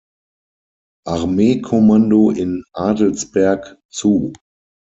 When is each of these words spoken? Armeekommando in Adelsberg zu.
Armeekommando 1.05 2.31
in 2.31 2.63
Adelsberg 2.73 3.77
zu. 3.91 4.33